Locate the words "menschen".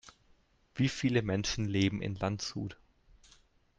1.21-1.65